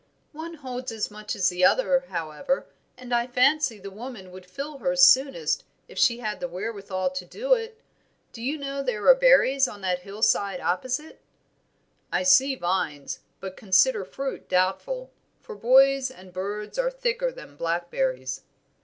[0.31, 2.65] "One holds as much as the other, however;
[2.97, 7.23] and I fancy the woman would fill hers soonest if she had the wherewithal to
[7.23, 7.79] do it.
[8.33, 11.21] Do you know there are berries on that hillside opposite?"
[12.11, 18.41] "I see vines, but consider fruit doubtful, for boys and birds are thicker than blackberries."